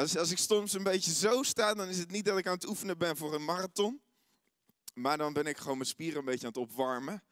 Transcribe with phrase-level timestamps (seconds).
[0.00, 2.54] Als, als ik soms een beetje zo sta, dan is het niet dat ik aan
[2.54, 4.00] het oefenen ben voor een marathon.
[4.94, 7.22] Maar dan ben ik gewoon mijn spieren een beetje aan het opwarmen.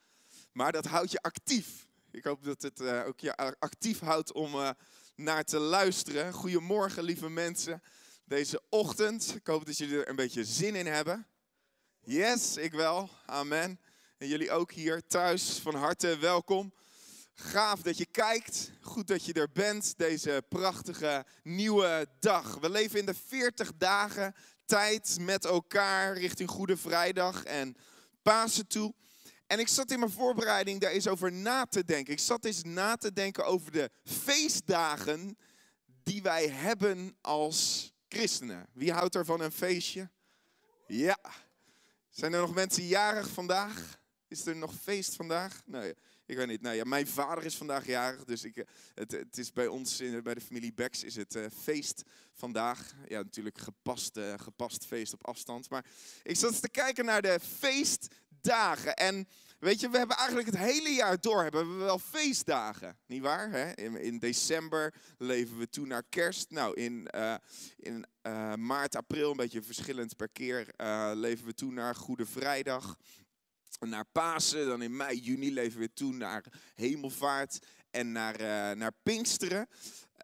[0.53, 1.87] Maar dat houdt je actief.
[2.11, 4.71] Ik hoop dat het eh, ook je actief houdt om uh,
[5.15, 6.33] naar te luisteren.
[6.33, 7.83] Goedemorgen, lieve mensen.
[8.25, 9.35] Deze ochtend.
[9.35, 11.27] Ik hoop dat jullie er een beetje zin in hebben.
[12.01, 13.11] Yes, ik wel.
[13.27, 13.81] Amen.
[14.19, 15.59] En jullie ook hier thuis.
[15.59, 16.73] Van harte welkom.
[17.41, 18.71] Gaaf dat je kijkt.
[18.81, 19.95] Goed dat je er bent.
[19.97, 22.59] Deze prachtige nieuwe dag.
[22.59, 24.35] We leven in de 40 dagen
[24.67, 27.77] tijd met elkaar richting Goede Vrijdag en
[28.23, 28.95] Pasen toe.
[29.47, 32.13] En ik zat in mijn voorbereiding daar eens over na te denken.
[32.13, 35.39] Ik zat eens na te denken over de feestdagen
[36.03, 38.67] die wij hebben als christenen.
[38.73, 40.11] Wie houdt er van een feestje?
[40.87, 41.19] Ja.
[42.09, 43.99] Zijn er nog mensen jarig vandaag?
[44.29, 45.61] Is er nog feest vandaag?
[45.65, 45.95] Nee.
[46.29, 46.63] Ik weet niet.
[46.63, 50.23] Nou ja, mijn vader is vandaag jarig, dus ik, het, het is bij ons, in,
[50.23, 52.95] bij de familie Becks, is het uh, feest vandaag.
[53.07, 55.71] Ja, natuurlijk gepast, uh, gepast feest op afstand.
[55.71, 55.85] Maar
[56.23, 58.95] ik zat te kijken naar de feestdagen.
[58.95, 62.99] En weet je, we hebben eigenlijk het hele jaar door hebben we wel feestdagen.
[63.07, 63.51] Niet waar?
[63.51, 63.73] Hè?
[63.73, 66.51] In, in december leven we toe naar kerst.
[66.51, 67.09] Nou, in,
[67.77, 68.07] in
[68.59, 70.67] maart, april, een beetje verschillend per keer,
[71.15, 72.97] leven we toe naar Goede Vrijdag
[73.87, 74.67] naar Pasen.
[74.67, 76.45] Dan in mei, juni leven we toe naar
[76.75, 77.59] Hemelvaart
[77.91, 79.69] en naar, uh, naar Pinksteren.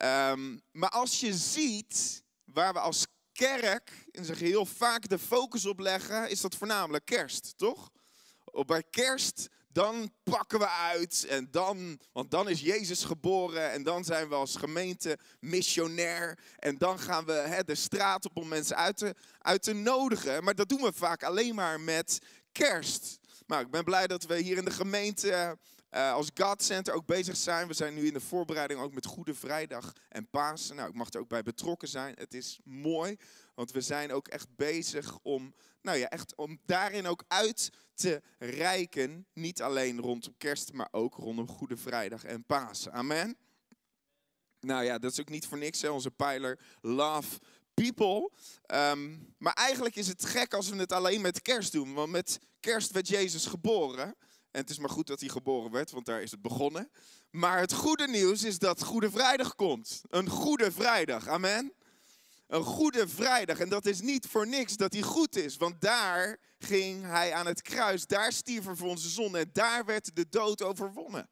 [0.03, 5.67] Um, maar als je ziet waar we als kerk in zijn geheel vaak de focus
[5.67, 7.91] op leggen, is dat voornamelijk kerst, toch?
[8.67, 14.05] Bij kerst, dan pakken we uit en dan, want dan is Jezus geboren en dan
[14.05, 18.97] zijn we als gemeente missionair en dan gaan we de straat op om mensen uit
[18.97, 20.45] te, uit te nodigen.
[20.45, 22.19] Maar dat doen we vaak alleen maar met
[22.53, 23.19] kerst.
[23.47, 25.59] Maar ik ben blij dat we hier in de gemeente
[25.91, 27.69] uh, als God Center ook bezig zijn.
[27.69, 30.77] We zijn nu in de voorbereiding ook met Goede Vrijdag en Pasen.
[30.77, 32.15] Nou, ik mag er ook bij betrokken zijn.
[32.19, 33.17] Het is mooi,
[33.55, 38.23] want we zijn ook echt bezig om, nou ja, echt om daarin ook uit te
[38.39, 39.27] reiken.
[39.33, 42.93] Niet alleen rondom kerst, maar ook rondom Goede Vrijdag en Pasen.
[42.93, 43.37] Amen.
[44.61, 45.89] Nou ja, dat is ook niet voor niks, hè?
[45.89, 47.39] onze pijler Love
[47.75, 48.31] people.
[48.67, 51.95] Um, maar eigenlijk is het gek als we het alleen met kerst doen.
[51.95, 54.07] Want met kerst werd Jezus geboren.
[54.51, 56.91] En het is maar goed dat hij geboren werd, want daar is het begonnen.
[57.31, 60.03] Maar het goede nieuws is dat Goede Vrijdag komt.
[60.09, 61.73] Een Goede Vrijdag, amen.
[62.47, 63.59] Een Goede Vrijdag.
[63.59, 65.57] En dat is niet voor niks dat hij goed is.
[65.57, 68.07] Want daar ging hij aan het kruis.
[68.07, 69.39] Daar stierf er voor onze zonde.
[69.39, 71.29] En daar werd de dood overwonnen.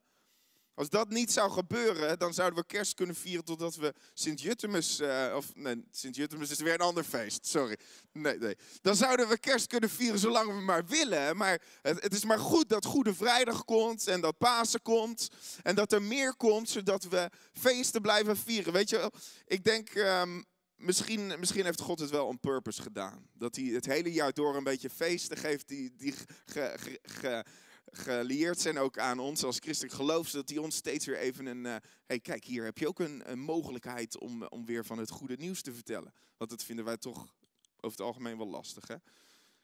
[0.74, 5.32] Als dat niet zou gebeuren, dan zouden we kerst kunnen vieren totdat we Sint-Jutemus, uh,
[5.36, 7.76] of nee, Sint-Jutemus is weer een ander feest, sorry.
[8.12, 8.56] Nee, nee.
[8.80, 11.36] Dan zouden we kerst kunnen vieren zolang we maar willen.
[11.36, 15.28] Maar het, is maar goed dat Goede Vrijdag komt en dat Pasen komt.
[15.62, 18.72] En dat er meer komt, zodat we feesten blijven vieren.
[18.72, 19.10] Weet je,
[19.46, 20.44] ik denk, um,
[20.76, 23.28] misschien, misschien heeft God het wel on purpose gedaan.
[23.32, 26.14] Dat hij het hele jaar door een beetje feesten geeft die, die
[27.92, 31.64] gelieerd zijn ook aan ons als christelijk geloof, zodat die ons steeds weer even een,
[31.64, 31.76] uh,
[32.06, 35.36] hey kijk hier heb je ook een, een, mogelijkheid om, om weer van het goede
[35.36, 36.12] nieuws te vertellen.
[36.36, 37.18] Want dat vinden wij toch
[37.80, 38.96] over het algemeen wel lastig hè.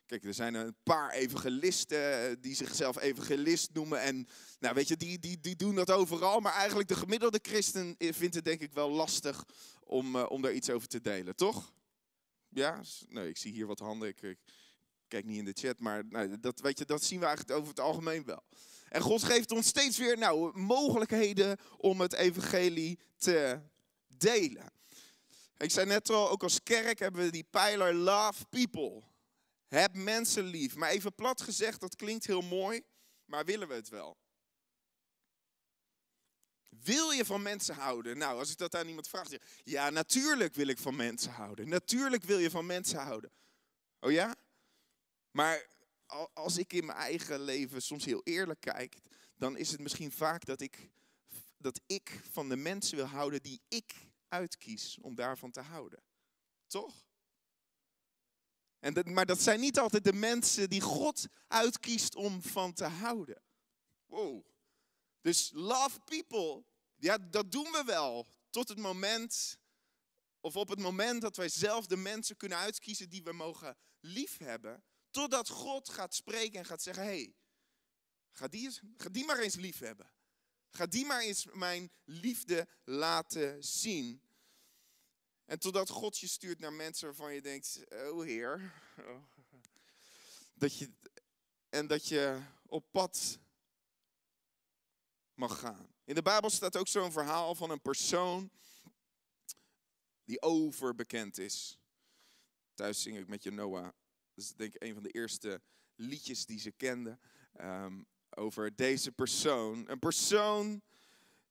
[0.06, 4.00] Kijk, er zijn een paar evangelisten eh, die zichzelf evangelist noemen.
[4.00, 4.28] En
[4.58, 6.40] nou, weet je, die, die, die doen dat overal.
[6.40, 9.44] Maar eigenlijk de gemiddelde christen vindt het denk ik wel lastig
[9.84, 11.72] om, om daar iets over te delen, toch?
[12.48, 12.80] Ja?
[13.08, 14.08] Nee, ik zie hier wat handen.
[14.08, 14.36] Ik,
[15.08, 17.68] kijk niet in de chat, maar nou, dat, weet je, dat zien we eigenlijk over
[17.68, 18.42] het algemeen wel.
[18.88, 23.60] En God geeft ons steeds weer nou, mogelijkheden om het evangelie te
[24.16, 24.72] delen.
[25.56, 29.02] Ik zei net al, ook als kerk hebben we die pijler Love People.
[29.68, 30.76] Heb mensen lief.
[30.76, 32.82] Maar even plat gezegd, dat klinkt heel mooi,
[33.24, 34.16] maar willen we het wel?
[36.68, 38.18] Wil je van mensen houden?
[38.18, 39.28] Nou, als ik dat aan iemand vraag,
[39.64, 41.68] ja, natuurlijk wil ik van mensen houden.
[41.68, 43.30] Natuurlijk wil je van mensen houden.
[44.00, 44.36] Oh ja?
[45.38, 45.66] Maar
[46.32, 48.98] als ik in mijn eigen leven soms heel eerlijk kijk,
[49.36, 50.90] dan is het misschien vaak dat ik,
[51.56, 53.94] dat ik van de mensen wil houden die ik
[54.28, 56.02] uitkies om daarvan te houden.
[56.66, 57.06] Toch?
[58.78, 63.42] En maar dat zijn niet altijd de mensen die God uitkiest om van te houden.
[64.06, 64.46] Wow.
[65.20, 66.64] Dus love people,
[66.96, 68.26] ja, dat doen we wel.
[68.50, 69.58] Tot het moment
[70.40, 74.82] of op het moment dat wij zelf de mensen kunnen uitkiezen die we mogen liefhebben,
[75.18, 77.34] totdat God gaat spreken en gaat zeggen, hé, hey,
[78.32, 80.10] ga, die ga die maar eens liefhebben.
[80.70, 84.22] Ga die maar eens mijn liefde laten zien.
[85.44, 88.72] En totdat God je stuurt naar mensen waarvan je denkt, oh Heer.
[90.54, 90.90] Dat je,
[91.68, 93.38] en dat je op pad
[95.34, 95.94] mag gaan.
[96.04, 98.50] In de Bijbel staat ook zo'n verhaal van een persoon
[100.24, 101.78] die overbekend is.
[102.74, 103.92] Thuis zing ik met je Noah.
[104.38, 105.60] Dat is denk ik een van de eerste
[105.94, 107.20] liedjes die ze kenden.
[107.60, 109.88] Um, over deze persoon.
[109.88, 110.82] Een persoon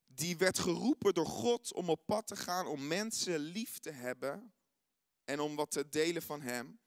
[0.06, 4.54] die werd geroepen door God om op pad te gaan, om mensen lief te hebben
[5.26, 6.80] en om wat te delen van Hem.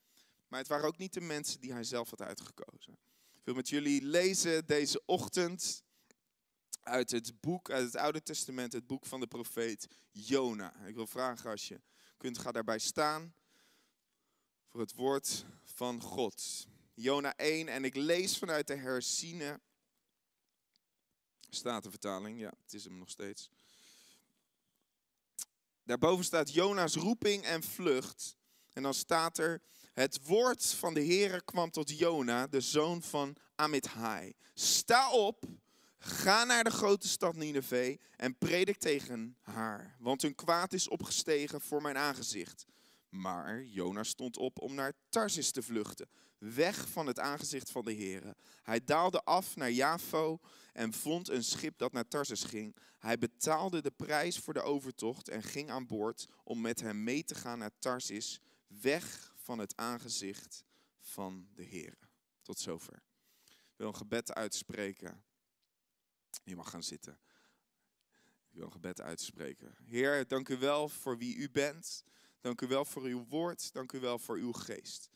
[0.49, 2.93] Maar het waren ook niet de mensen die Hij zelf had uitgekozen.
[3.33, 5.85] Ik wil met jullie lezen deze ochtend
[6.81, 10.85] uit het boek, uit het Oude Testament, het boek van de profeet Jona.
[10.85, 11.81] Ik wil vragen als je
[12.17, 13.35] kunt, ga daarbij staan
[14.71, 15.45] voor het woord
[15.81, 16.67] van God.
[16.95, 19.61] Jona 1 en ik lees vanuit de herziene
[21.49, 23.51] Statenvertaling, ja, het is hem nog steeds.
[25.83, 28.37] Daarboven staat Jona's roeping en vlucht.
[28.73, 29.63] En dan staat er,
[29.93, 34.33] het woord van de Heere kwam tot Jona, de zoon van Amittai.
[34.55, 35.45] Sta op,
[35.99, 41.61] ga naar de grote stad Nineveh en predik tegen haar, want hun kwaad is opgestegen
[41.61, 42.67] voor mijn aangezicht.
[43.11, 46.09] Maar Jona stond op om naar Tarsis te vluchten,
[46.39, 48.37] weg van het aangezicht van de Heere.
[48.63, 50.41] Hij daalde af naar Jafo
[50.73, 52.77] en vond een schip dat naar Tarsus ging.
[52.99, 57.25] Hij betaalde de prijs voor de overtocht en ging aan boord om met hem mee
[57.25, 60.65] te gaan naar Tarsis, weg van het aangezicht
[61.01, 61.99] van de Heer.
[62.43, 63.03] Tot zover.
[63.45, 65.25] Ik wil een gebed uitspreken.
[66.45, 67.19] Je mag gaan zitten.
[68.51, 69.77] Ik wil een gebed uitspreken.
[69.85, 72.05] Heer, dank u wel voor wie u bent.
[72.41, 73.73] Dank u wel voor uw woord.
[73.73, 75.11] Dank u wel voor uw geest.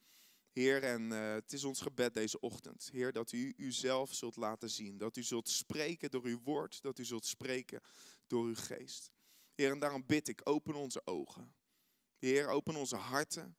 [0.53, 2.89] Heer, en uh, het is ons gebed deze ochtend.
[2.93, 4.99] Heer, dat u uzelf zult laten zien.
[4.99, 6.83] Dat u zult spreken door uw woord.
[6.83, 7.81] Dat u zult spreken
[8.27, 9.11] door uw geest.
[9.55, 11.55] Heer, en daarom bid ik, open onze ogen.
[12.19, 13.57] Heer, open onze harten.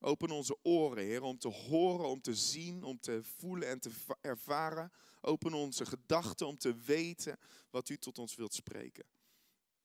[0.00, 3.90] Open onze oren, Heer, om te horen, om te zien, om te voelen en te
[4.20, 4.92] ervaren.
[5.20, 7.38] Open onze gedachten om te weten
[7.70, 9.04] wat u tot ons wilt spreken.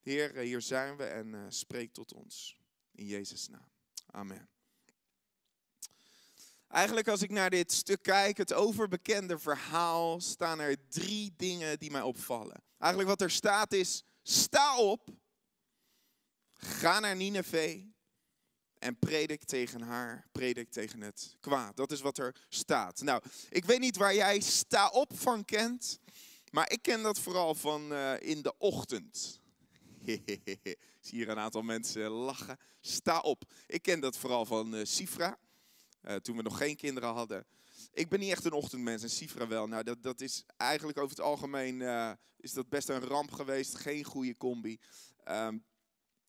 [0.04, 2.58] Heer, hier zijn we en uh, spreek tot ons.
[2.92, 3.72] In Jezus' naam.
[4.06, 4.50] Amen.
[6.68, 11.92] Eigenlijk als ik naar dit stuk kijk, het overbekende verhaal, staan er drie dingen die
[11.92, 12.64] mij opvallen.
[12.78, 15.10] Eigenlijk wat er staat is, sta op,
[16.54, 17.86] ga naar Nineveh
[18.80, 21.78] en predik tegen haar, predik tegen het kwaad.
[21.78, 23.02] Dat is wat er staat.
[23.02, 26.00] Nou, ik weet niet waar jij sta op van kent,
[26.52, 29.42] maar ik ken dat vooral van uh, in de ochtend.
[30.06, 30.40] Ik
[31.06, 32.58] zie hier een aantal mensen lachen.
[32.80, 33.44] Sta op.
[33.68, 35.38] Ik ken dat vooral van uh, Sifra.
[36.04, 37.46] Uh, toen we nog geen kinderen hadden.
[37.94, 39.68] Ik ben niet echt een ochtendmens en Sifra wel.
[39.68, 43.76] Nou, dat, dat is eigenlijk over het algemeen uh, is dat best een ramp geweest.
[43.76, 44.80] Geen goede combi.
[45.28, 45.64] Um,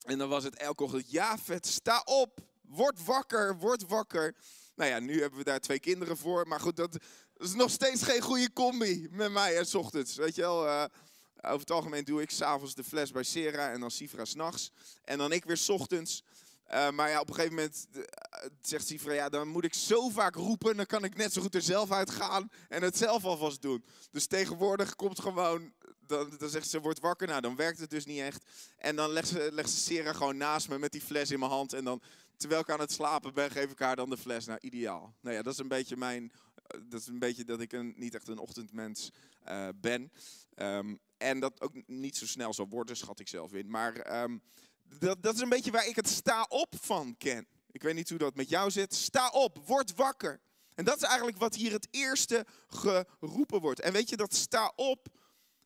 [0.05, 2.41] en dan was het elke ochtend, ja vet, sta op.
[2.61, 4.37] Word wakker, word wakker.
[4.75, 6.49] Nou ja, nu hebben we daar twee kinderen voor.
[6.49, 6.97] Maar goed, dat,
[7.37, 10.17] is nog steeds geen goede combi met mij en ochtends.
[10.17, 10.89] Weet je wel,
[11.47, 14.71] over het algemeen doe ik s'avonds de fles bij Sera en dan Sifra s'nachts.
[15.05, 16.23] En dan ik weer s ochtends.
[16.73, 18.03] Uh, maar ja, op een gegeven moment uh,
[18.61, 21.55] zegt Sifra, ja, dan moet ik zo vaak roepen, dan kan ik net zo goed
[21.55, 23.85] er zelf uit gaan en het zelf alvast doen.
[24.11, 25.73] Dus tegenwoordig komt gewoon,
[26.07, 28.45] dan, dan zegt ze, word wakker, nou dan werkt het dus niet echt.
[28.77, 31.51] En dan legt ze, legt ze Sarah gewoon naast me met die fles in mijn
[31.51, 32.03] hand en dan,
[32.37, 34.47] terwijl ik aan het slapen ben, geef ik haar dan de fles.
[34.47, 35.15] Nou, ideaal.
[35.21, 36.33] Nou ja, dat is een beetje mijn,
[36.89, 39.11] dat is een beetje dat ik een, niet echt een ochtendmens
[39.75, 40.13] ben.
[40.57, 43.71] Um, en dat ook niet zo snel zal worden, schat ik zelf in.
[43.71, 44.43] Maar um,
[44.83, 47.47] dat, dat is een beetje waar ik het sta op van ken.
[47.71, 48.95] Ik weet niet hoe dat met jou zit.
[48.95, 50.41] Sta op, word wakker.
[50.75, 53.81] En dat is eigenlijk wat hier het eerste geroepen wordt.
[53.81, 55.09] En weet je, dat sta op,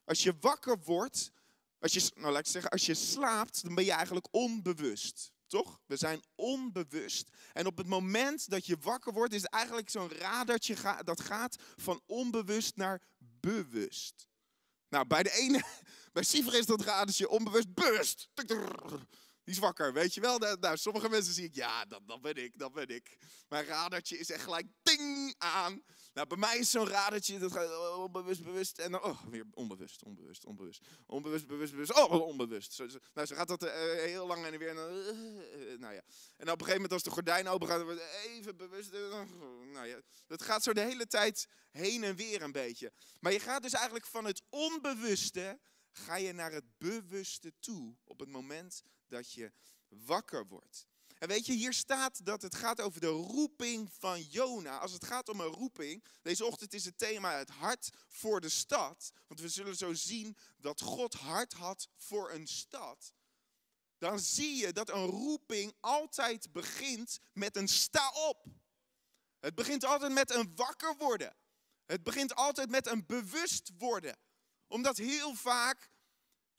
[0.05, 1.31] als je wakker wordt,
[1.79, 5.33] als je, nou laat ik zeggen, als je slaapt, dan ben je eigenlijk onbewust.
[5.47, 5.81] Toch?
[5.87, 7.29] We zijn onbewust.
[7.53, 11.57] En op het moment dat je wakker wordt, is het eigenlijk zo'n radertje dat gaat
[11.77, 14.28] van onbewust naar bewust.
[14.89, 15.63] Nou, bij de ene,
[16.13, 18.29] bij Siever is dat radertje onbewust bewust.
[19.49, 20.39] Die is wakker, weet je wel.
[20.39, 23.17] Nou, sommige mensen zie ik, ja, dat, dat ben ik, dat ben ik.
[23.49, 25.83] Mijn radertje is echt gelijk ding aan.
[26.15, 28.79] Nou, bij mij is zo'n radertje, dat gaat onbewust, bewust.
[28.79, 30.87] En dan, oh, weer onbewust, onbewust, onbewust.
[31.07, 31.95] Onbewust, bewust, bewust.
[31.95, 32.79] Oh, onbewust.
[33.15, 34.69] Nou, zo gaat dat uh, heel lang en weer.
[34.69, 36.03] En dan, uh, nou ja.
[36.37, 38.93] En op een gegeven moment als de gordijn open gaat, wordt even bewust.
[38.93, 39.23] Uh,
[39.73, 40.01] nou ja.
[40.27, 42.93] Dat gaat zo de hele tijd heen en weer een beetje.
[43.21, 45.59] Maar je gaat dus eigenlijk van het onbewuste,
[45.91, 47.97] ga je naar het bewuste toe.
[48.05, 49.53] Op het moment dat je
[49.89, 50.87] wakker wordt.
[51.19, 54.79] En weet je, hier staat dat het gaat over de roeping van Jona.
[54.79, 58.49] Als het gaat om een roeping, deze ochtend is het thema het hart voor de
[58.49, 59.13] stad.
[59.27, 63.13] Want we zullen zo zien dat God hart had voor een stad.
[63.99, 68.45] Dan zie je dat een roeping altijd begint met een sta op.
[69.41, 71.37] Het begint altijd met een wakker worden.
[71.87, 74.19] Het begint altijd met een bewust worden.
[74.67, 75.91] Omdat heel vaak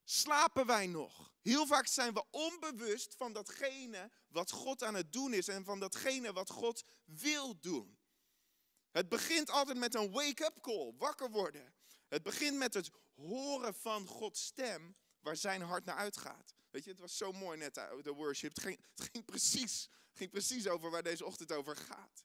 [0.03, 1.28] slapen wij nog.
[1.41, 5.79] Heel vaak zijn we onbewust van datgene wat God aan het doen is en van
[5.79, 7.97] datgene wat God wil doen.
[8.91, 11.73] Het begint altijd met een wake-up call, wakker worden.
[12.07, 16.53] Het begint met het horen van Gods stem waar zijn hart naar uitgaat.
[16.71, 18.55] Weet je, het was zo mooi net eh, de worship.
[18.55, 22.23] Het ging, het ging, precies, ging precies over waar deze ochtend over gaat.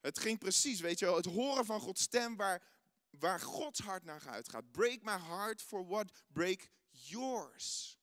[0.00, 2.62] Het ging precies, weet je wel, het horen van Gods stem waar,
[3.10, 4.70] waar Gods hart naar uitgaat.
[4.70, 7.98] Break my heart for what break yours.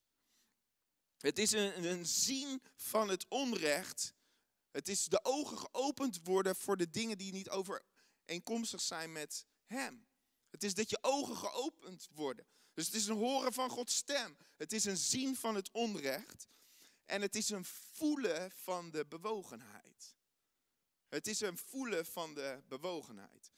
[1.18, 4.14] Het is een, zien van het onrecht.
[4.72, 10.08] Het is de ogen geopend worden voor de dingen die niet overeenkomstig zijn met Hem.
[10.50, 12.46] Het is dat je ogen geopend worden.
[12.74, 14.38] Dus het is een horen van Gods stem.
[14.58, 16.48] Het is een zien van het onrecht.
[17.06, 20.16] En het is een voelen van de bewogenheid.
[21.10, 23.52] Het is een voelen van de bewogenheid.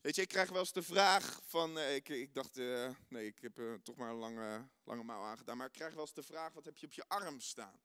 [0.00, 3.26] Weet je, ik krijg wel eens de vraag van, uh, ik, ik, dacht, uh, nee,
[3.26, 6.12] ik heb uh, toch maar een lange, lange mouw aangedaan, maar ik krijg wel eens
[6.12, 7.80] de vraag, wat heb je op je arm staan?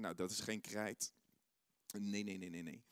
[0.00, 1.12] nou, dat is geen krijt.
[1.98, 2.84] Nee, nee, nee, nee, nee.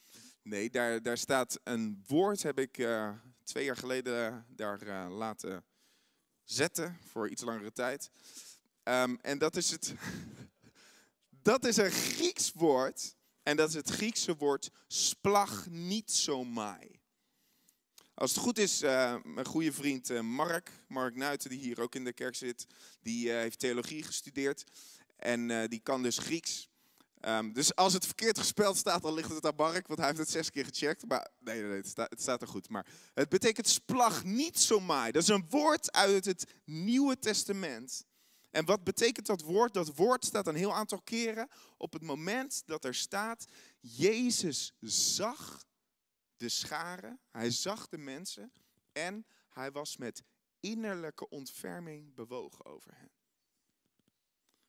[0.43, 2.73] Nee, daar, daar staat een woord, heb ik
[3.45, 5.64] twee jaar geleden daar laten
[6.45, 8.11] zetten voor iets langere tijd.
[8.85, 9.95] Um, en dat is het,
[11.50, 17.00] dat is een Grieks woord, en dat is het Griekse woord splagnitsomai.
[18.20, 21.94] Als het goed is, uh, mijn goede vriend uh, Mark, Mark Nuiten, die hier ook
[21.94, 22.66] in de kerk zit,
[23.02, 24.64] die uh, heeft theologie gestudeerd
[25.16, 26.68] en die kan dus Grieks.
[27.20, 30.20] Um, dus als het verkeerd gespeld staat, dan ligt het aan Mark, want hij heeft
[30.20, 31.06] het zes keer gecheckt.
[31.06, 32.68] Maar nee, nee, nee het, staat, het staat er goed.
[32.68, 35.12] Maar het betekent splag niet zo maai.
[35.12, 38.04] Dat is een woord uit het Nieuwe Testament.
[38.50, 39.74] En wat betekent dat woord?
[39.74, 43.44] Dat woord staat een heel aantal keren op het moment dat er staat,
[43.80, 45.68] Jezus zag
[46.40, 48.52] de scharen, hij zag de mensen
[48.92, 50.23] en hij was met
[50.61, 53.11] innerlijke ontferming bewogen over hen.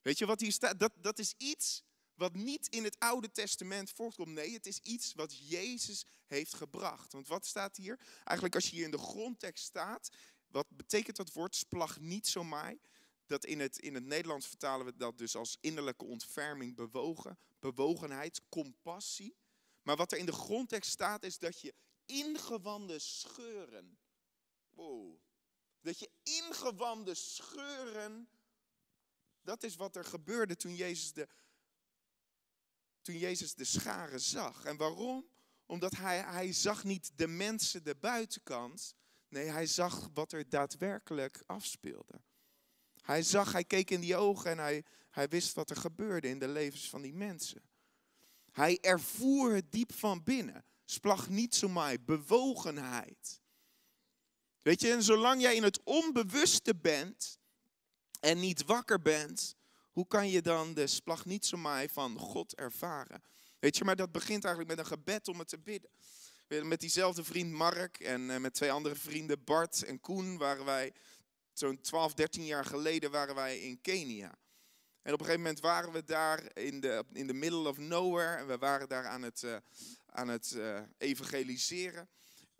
[0.01, 0.79] Weet je wat hier staat?
[0.79, 1.83] Dat, dat is iets
[2.15, 4.33] wat niet in het Oude Testament voorkomt.
[4.33, 7.11] Nee, het is iets wat Jezus heeft gebracht.
[7.11, 7.99] Want wat staat hier?
[8.23, 10.09] Eigenlijk als je hier in de grondtekst staat,
[10.47, 12.79] wat betekent dat woord splag niet zo mij?
[13.25, 18.41] Dat in het, in het Nederlands vertalen we dat dus als innerlijke ontferming, bewogen, bewogenheid,
[18.49, 19.35] compassie.
[19.81, 21.73] Maar wat er in de grondtekst staat is dat je
[22.05, 23.99] ingewanden scheuren.
[24.69, 25.19] Wow.
[25.81, 28.29] Dat je ingewanden scheuren.
[29.41, 31.27] Dat is wat er gebeurde toen Jezus de,
[33.01, 34.63] toen Jezus de scharen zag.
[34.63, 35.29] En waarom?
[35.65, 38.95] Omdat hij, hij zag niet de mensen de buitenkant.
[39.27, 42.21] Nee, hij zag wat er daadwerkelijk afspeelde.
[43.01, 46.39] Hij zag, hij keek in die ogen en hij, hij wist wat er gebeurde in
[46.39, 47.70] de levens van die mensen.
[48.51, 50.65] Hij ervoer het diep van binnen.
[50.85, 53.41] Splag niet zo mij, bewogenheid.
[54.61, 57.39] Weet je, en zolang jij in het onbewuste bent
[58.19, 59.55] en niet wakker bent,
[59.91, 63.23] hoe kan je dan de splag niet zo mij van God ervaren?
[63.59, 65.89] Weet je, maar dat begint eigenlijk met een gebed om het te bidden.
[66.67, 70.93] Met diezelfde vriend Mark en eh, met twee andere vrienden Bart en Koen waren wij
[71.53, 74.37] zo'n 12, 13 jaar geleden waren wij in Kenia.
[75.01, 78.35] En op een gegeven moment waren we daar in de, in the middle of nowhere.
[78.35, 79.55] En we waren daar aan het, uh,
[80.05, 82.09] aan het uh, evangeliseren.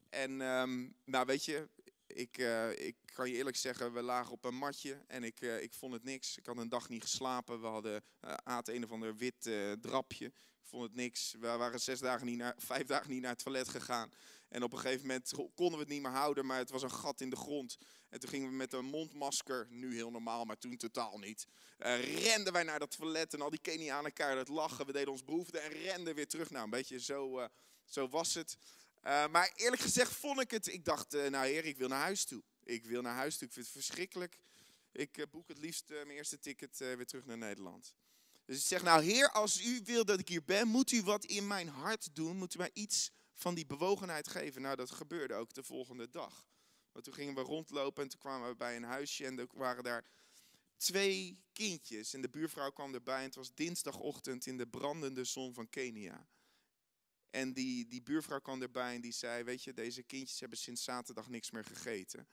[0.09, 1.69] En um, nou weet je,
[2.07, 5.73] ik, uh, ik kan je eerlijk zeggen, we lagen op een matje en ik, ik
[5.73, 6.37] vond het niks.
[6.37, 7.61] Ik had een dag niet geslapen.
[7.61, 8.03] We hadden
[8.43, 9.49] aten een of ander wit
[9.81, 10.25] drapje.
[10.25, 11.35] Ik vond het niks.
[11.39, 14.11] We waren zes dagen niet naar, vijf dagen niet naar het toilet gegaan.
[14.49, 16.91] En op een gegeven moment konden we het niet meer houden, maar het was een
[16.91, 17.77] gat in de grond.
[18.11, 21.47] En toen gingen we met een mondmasker, nu heel normaal, maar toen totaal niet.
[21.79, 24.85] Uh, renden wij naar dat toilet en al die Kenianen het lachen.
[24.85, 26.49] We deden ons behoefte en renden weer terug.
[26.49, 27.45] Nou, een beetje zo, uh,
[27.85, 28.57] zo was het.
[29.03, 32.25] Uh, maar eerlijk gezegd vond ik het, ik dacht, nou heer, ik wil naar huis
[32.25, 32.43] toe.
[32.63, 34.39] Ik wil naar huis toe, ik vind het verschrikkelijk.
[34.91, 37.95] Ik boek het liefst mijn eerste ticket weer terug naar Nederland.
[38.45, 41.25] Dus ik zeg, nou heer, als u wil dat ik hier ben, moet u wat
[41.25, 42.37] in mijn hart doen.
[42.37, 44.61] Moet u mij iets van die bewogenheid geven.
[44.61, 46.45] Nou, dat gebeurde ook de volgende dag.
[46.91, 49.83] Want toen gingen we rondlopen en toen kwamen we bij een huisje en er waren
[49.83, 50.05] daar
[50.77, 52.13] twee kindjes.
[52.13, 56.27] En de buurvrouw kwam erbij en het was dinsdagochtend in de brandende zon van Kenia.
[57.29, 60.83] En die, die buurvrouw kwam erbij en die zei, weet je, deze kindjes hebben sinds
[60.83, 62.27] zaterdag niks meer gegeten.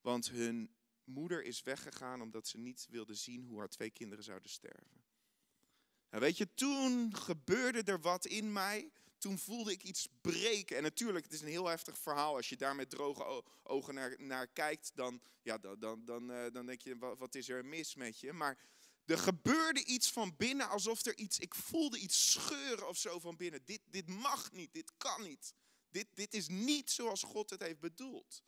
[0.00, 0.74] Want hun
[1.04, 5.04] moeder is weggegaan omdat ze niet wilde zien hoe haar twee kinderen zouden sterven.
[6.10, 8.92] Nou, weet je, toen gebeurde er wat in mij.
[9.22, 10.76] Toen voelde ik iets breken.
[10.76, 12.36] En natuurlijk, het is een heel heftig verhaal.
[12.36, 16.52] Als je daar met droge ogen naar, naar kijkt, dan, ja, dan, dan, dan, eh,
[16.52, 18.32] dan denk je, wat, is er mis met je?
[18.32, 18.58] Maar
[19.04, 23.36] er gebeurde iets van binnen, alsof er iets, ik voelde iets scheuren of zo van
[23.36, 23.64] binnen.
[23.64, 25.54] Dit, dit mag niet, dit kan niet.
[25.90, 28.42] Dit, dit is niet zoals God het heeft bedoeld.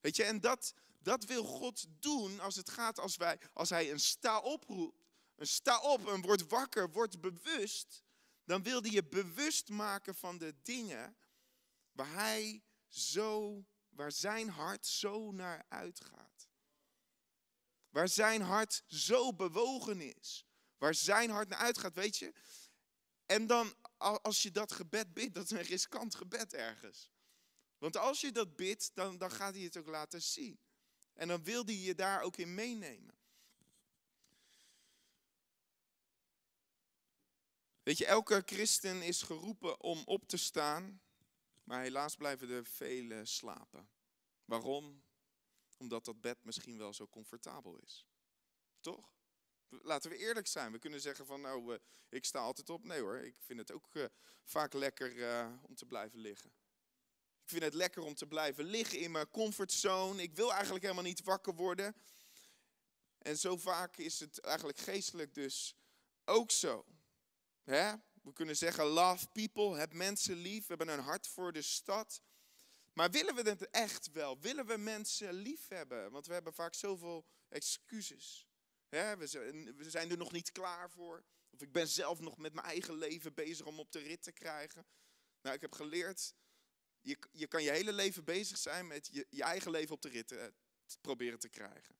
[0.00, 3.90] Weet je, en dat, dat wil God doen als het gaat als, wij, als hij
[3.90, 5.02] een sta oproept.
[5.36, 8.02] Een sta op en word wakker, word bewust.
[8.44, 11.16] Dan wil hij je bewust maken van de dingen
[11.92, 16.48] waar hij zo, waar zijn hart zo naar uitgaat.
[17.88, 20.46] Waar zijn hart zo bewogen is.
[20.78, 22.34] Waar zijn hart naar uitgaat, weet je.
[23.26, 27.12] En dan, als je dat gebed bidt, dat is een riskant gebed ergens.
[27.78, 30.60] Want als je dat bidt, dan, dan gaat hij het ook laten zien.
[31.12, 33.18] En dan wil hij je daar ook in meenemen.
[37.84, 41.00] Weet je, elke christen is geroepen om op te staan,
[41.64, 43.88] maar helaas blijven er velen slapen.
[44.44, 45.02] Waarom?
[45.76, 48.06] Omdat dat bed misschien wel zo comfortabel is.
[48.80, 49.12] Toch?
[49.68, 50.72] Laten we eerlijk zijn.
[50.72, 52.84] We kunnen zeggen van nou, uh, ik sta altijd op.
[52.84, 54.04] Nee hoor, ik vind het ook uh,
[54.44, 56.50] vaak lekker uh, om te blijven liggen.
[57.42, 60.22] Ik vind het lekker om te blijven liggen in mijn comfortzone.
[60.22, 61.96] Ik wil eigenlijk helemaal niet wakker worden.
[63.18, 65.74] En zo vaak is het eigenlijk geestelijk dus
[66.24, 66.84] ook zo.
[67.64, 67.94] Hè?
[68.22, 72.22] We kunnen zeggen love people, heb mensen lief, we hebben een hart voor de stad.
[72.92, 74.40] Maar willen we het echt wel?
[74.40, 76.10] Willen we mensen lief hebben?
[76.10, 78.48] Want we hebben vaak zoveel excuses.
[78.88, 79.16] Hè?
[79.16, 79.26] We,
[79.88, 81.24] zijn, er nog niet klaar voor.
[81.50, 84.32] Of ik ben zelf nog met mijn eigen leven bezig om op de rit te
[84.32, 84.86] krijgen.
[85.40, 86.34] Nou, ik heb geleerd,
[87.00, 90.08] je, je kan je hele leven bezig zijn met je, je eigen leven op de
[90.08, 90.54] rit te,
[90.86, 91.96] te proberen te krijgen.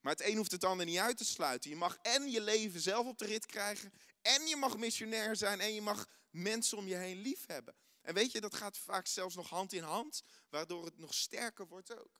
[0.00, 1.70] Maar het een hoeft het ander niet uit te sluiten.
[1.70, 3.92] Je mag en je leven zelf op de rit krijgen,
[4.22, 7.74] en je mag missionair zijn, en je mag mensen om je heen lief hebben.
[8.02, 11.66] En weet je, dat gaat vaak zelfs nog hand in hand, waardoor het nog sterker
[11.66, 12.18] wordt ook.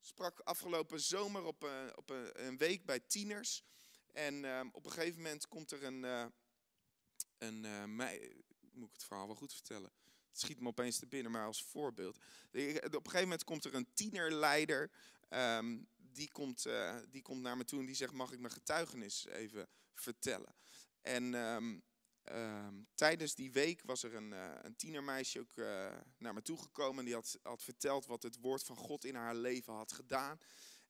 [0.00, 3.62] Ik sprak afgelopen zomer op een, op een, week bij tieners.
[4.12, 6.26] En um, op een gegeven moment komt er een, uh,
[7.38, 7.84] een uh,
[8.72, 9.92] moet ik het verhaal wel goed vertellen?
[10.30, 12.16] Het schiet me opeens te binnen, maar als voorbeeld.
[12.16, 14.90] Op een gegeven moment komt er een tienerleider
[15.28, 18.52] um, die komt, uh, die komt naar me toe en die zegt: Mag ik mijn
[18.52, 20.54] getuigenis even vertellen?
[21.00, 21.82] En um,
[22.24, 26.58] um, tijdens die week was er een, uh, een tienermeisje ook uh, naar me toe
[26.58, 26.98] gekomen.
[26.98, 30.38] En die had, had verteld wat het woord van God in haar leven had gedaan.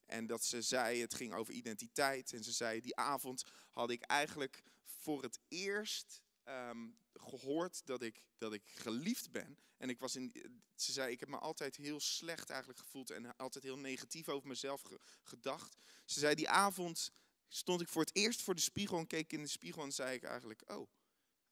[0.07, 2.33] En dat ze zei, het ging over identiteit.
[2.33, 8.23] En ze zei, die avond had ik eigenlijk voor het eerst um, gehoord dat ik,
[8.39, 9.59] dat ik geliefd ben.
[9.77, 10.33] En ik was in,
[10.75, 14.49] ze zei, ik heb me altijd heel slecht eigenlijk gevoeld en altijd heel negatief over
[14.49, 15.77] mezelf ge, gedacht.
[16.05, 17.11] Ze zei, die avond
[17.49, 20.15] stond ik voor het eerst voor de spiegel en keek in de spiegel en zei
[20.15, 20.89] ik eigenlijk, oh,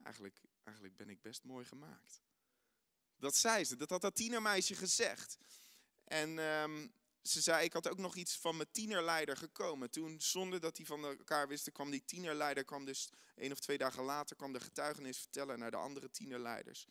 [0.02, 2.22] eigenlijk, eigenlijk ben ik best mooi gemaakt.
[3.16, 5.38] Dat zei ze, dat had dat tienermeisje gezegd.
[6.04, 6.92] En um,
[7.28, 9.90] ze zei, ik had ook nog iets van mijn tienerleider gekomen.
[9.90, 13.78] Toen, zonder dat die van elkaar wisten, kwam die tienerleider, kwam dus één of twee
[13.78, 16.86] dagen later, kwam de getuigenis vertellen naar de andere tienerleiders.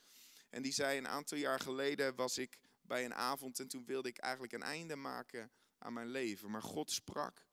[0.49, 4.09] En die zei, een aantal jaar geleden was ik bij een avond en toen wilde
[4.09, 6.51] ik eigenlijk een einde maken aan mijn leven.
[6.51, 7.47] Maar God sprak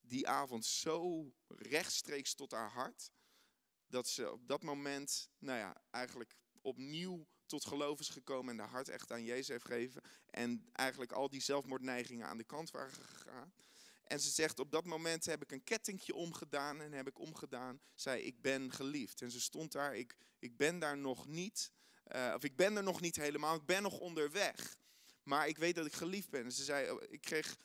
[0.00, 3.10] die avond zo rechtstreeks tot haar hart,
[3.86, 8.70] dat ze op dat moment, nou ja, eigenlijk opnieuw tot geloof is gekomen en de
[8.70, 10.02] hart echt aan Jezus heeft gegeven.
[10.30, 13.52] En eigenlijk al die zelfmoordneigingen aan de kant waren gegaan.
[14.04, 17.80] En ze zegt, op dat moment heb ik een kettingje omgedaan en heb ik omgedaan,
[17.94, 19.22] zei ik ben geliefd.
[19.22, 21.70] En ze stond daar, ik, ik ben daar nog niet,
[22.14, 24.76] uh, of ik ben er nog niet helemaal, ik ben nog onderweg.
[25.22, 26.44] Maar ik weet dat ik geliefd ben.
[26.44, 27.56] En ze zei, oh, ik kreeg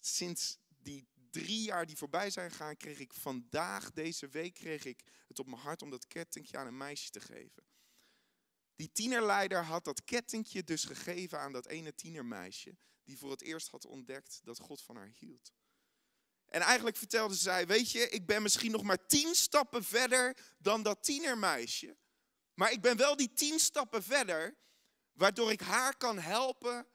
[0.00, 5.04] sinds die drie jaar die voorbij zijn gegaan, kreeg ik vandaag, deze week, kreeg ik
[5.28, 7.62] het op mijn hart om dat kettingje aan een meisje te geven.
[8.80, 13.68] Die tienerleider had dat kettingje dus gegeven aan dat ene tienermeisje, die voor het eerst
[13.68, 15.52] had ontdekt dat God van haar hield.
[16.46, 20.82] En eigenlijk vertelde zij, weet je, ik ben misschien nog maar tien stappen verder dan
[20.82, 21.96] dat tienermeisje.
[22.54, 24.56] Maar ik ben wel die tien stappen verder,
[25.12, 26.86] waardoor ik haar kan helpen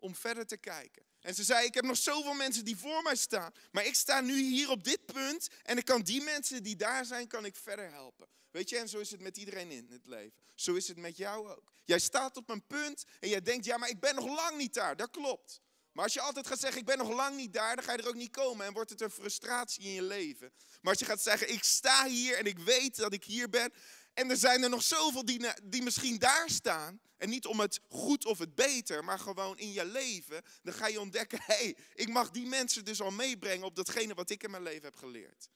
[0.00, 1.02] om verder te kijken.
[1.20, 3.52] En ze zei, ik heb nog zoveel mensen die voor mij staan.
[3.70, 7.04] Maar ik sta nu hier op dit punt en ik kan die mensen die daar
[7.04, 8.28] zijn, kan ik verder helpen.
[8.50, 10.38] Weet je, en zo is het met iedereen in het leven.
[10.54, 11.72] Zo is het met jou ook.
[11.84, 14.74] Jij staat op een punt en jij denkt, ja, maar ik ben nog lang niet
[14.74, 14.96] daar.
[14.96, 15.60] Dat klopt.
[15.92, 17.98] Maar als je altijd gaat zeggen, ik ben nog lang niet daar, dan ga je
[17.98, 20.52] er ook niet komen en wordt het een frustratie in je leven.
[20.80, 23.72] Maar als je gaat zeggen, ik sta hier en ik weet dat ik hier ben
[24.14, 27.00] En er zijn er nog zoveel die, die misschien daar staan.
[27.16, 30.42] En niet om het goed of het beter, maar gewoon in je leven.
[30.62, 34.14] Dan ga je ontdekken, hé, hey, ik mag die mensen dus al meebrengen op datgene
[34.14, 35.48] wat ik in mijn leven heb geleerd.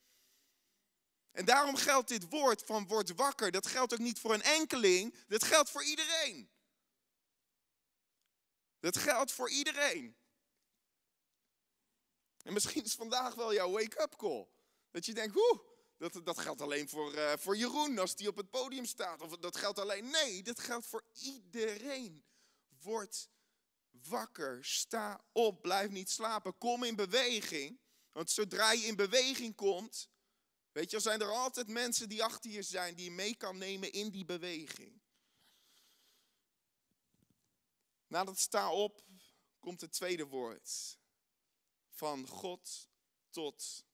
[1.32, 3.50] En daarom geldt dit woord van word wakker.
[3.50, 6.50] Dat geldt ook niet voor een enkeling, dat geldt voor iedereen.
[8.80, 10.16] Dat geldt voor iedereen.
[12.42, 14.48] En misschien is vandaag wel jouw wake-up call.
[14.90, 15.60] Dat je denkt, oeh,
[15.96, 19.20] dat, dat geldt alleen voor, uh, voor Jeroen als die op het podium staat.
[19.20, 20.10] Of dat geldt alleen.
[20.10, 22.24] Nee, dat geldt voor iedereen.
[22.80, 23.28] Word
[23.90, 27.80] wakker, sta op, blijf niet slapen, kom in beweging.
[28.12, 30.08] Want zodra je in beweging komt,
[30.72, 33.92] weet je, zijn er altijd mensen die achter je zijn, die je mee kan nemen
[33.92, 35.02] in die beweging.
[38.06, 39.04] Nadat sta op,
[39.60, 40.98] komt het tweede woord.
[41.88, 42.88] Van God
[43.30, 43.84] tot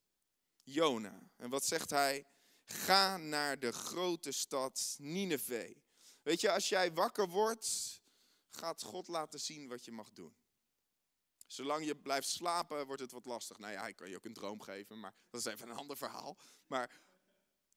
[0.62, 1.30] Jona.
[1.36, 2.26] En wat zegt hij?
[2.64, 5.76] Ga naar de grote stad Nineveh.
[6.22, 8.00] Weet je, als jij wakker wordt,
[8.48, 10.36] gaat God laten zien wat je mag doen.
[11.46, 13.58] Zolang je blijft slapen, wordt het wat lastig.
[13.58, 15.96] Nou ja, hij kan je ook een droom geven, maar dat is even een ander
[15.96, 16.38] verhaal.
[16.66, 17.00] Maar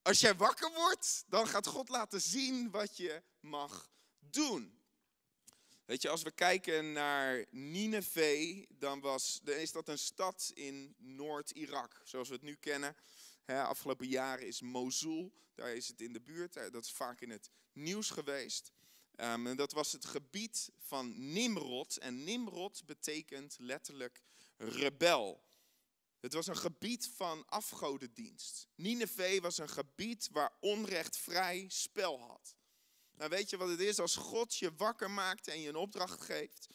[0.02, 4.83] als jij wakker wordt, dan gaat God laten zien wat je mag doen.
[5.84, 12.00] Weet je, als we kijken naar Nineveh, dan, was, is dat een stad in Noord-Irak,
[12.04, 12.96] zoals we het nu kennen.
[13.46, 17.50] afgelopen jaren is Mosul, daar is het in de buurt, dat is vaak in het
[17.72, 18.72] nieuws geweest.
[19.16, 21.96] Um, en dat was het gebied van Nimrod.
[21.96, 24.22] En Nimrod betekent letterlijk
[24.56, 25.42] rebel.
[26.20, 28.68] Het was een gebied van afgodendienst.
[28.74, 32.54] Nineveh was een gebied waar onrecht vrij spel had.
[33.16, 33.98] Nou, weet je wat het is?
[33.98, 36.68] Als God je wakker maakt en je een opdracht geeft,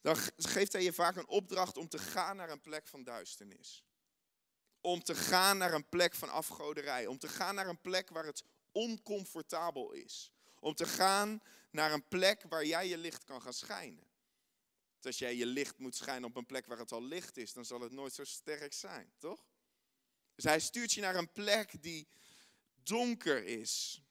[0.00, 3.84] dan geeft hij je vaak een opdracht om te gaan naar een plek van duisternis.
[4.80, 7.06] Om te gaan naar een plek van afgoderij.
[7.06, 10.32] Om te gaan naar een plek waar het oncomfortabel is.
[10.60, 14.08] Om te gaan naar een plek waar jij je licht kan gaan schijnen.
[14.92, 17.52] Want als jij je licht moet schijnen op een plek waar het al licht is,
[17.52, 19.48] dan zal het nooit zo sterk zijn, toch?
[20.34, 22.08] Dus hij stuurt je naar een plek die
[22.82, 24.02] donker is.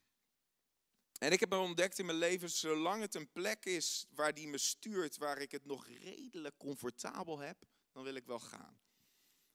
[1.19, 4.58] En ik heb ontdekt in mijn leven, zolang het een plek is waar die me
[4.58, 7.58] stuurt, waar ik het nog redelijk comfortabel heb,
[7.91, 8.79] dan wil ik wel gaan.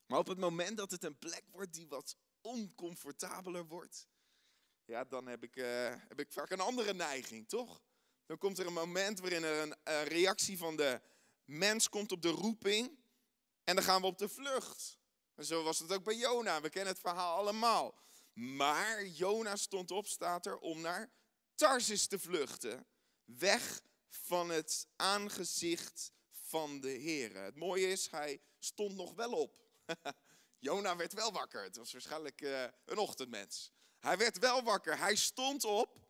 [0.05, 4.07] Maar op het moment dat het een plek wordt die wat oncomfortabeler wordt,
[4.85, 7.81] ja, dan heb ik, uh, heb ik vaak een andere neiging, toch?
[8.25, 11.01] Dan komt er een moment waarin er een, een reactie van de
[11.45, 12.99] mens komt op de roeping
[13.63, 14.99] en dan gaan we op de vlucht.
[15.35, 16.61] En zo was het ook bij Jona.
[16.61, 17.97] We kennen het verhaal allemaal.
[18.33, 21.11] Maar Jona stond op, staat er, om naar
[21.55, 22.85] Tarsis te vluchten.
[23.23, 27.35] Weg van het aangezicht van de Heer.
[27.35, 29.63] Het mooie is, hij stond nog wel op.
[30.59, 31.63] Jona werd wel wakker.
[31.63, 33.71] Het was waarschijnlijk uh, een ochtendmens.
[33.99, 34.97] Hij werd wel wakker.
[34.97, 36.07] Hij stond op